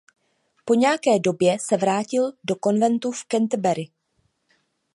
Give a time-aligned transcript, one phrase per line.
[0.65, 3.87] Po nějaké době se vrátil do konventu v Canterbury.